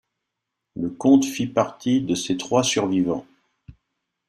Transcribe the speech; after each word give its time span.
Le 0.75 0.89
comte 0.89 1.25
fit 1.25 1.45
partie 1.45 2.01
de 2.01 2.15
ces 2.15 2.35
trois 2.35 2.63
survivants. 2.63 3.27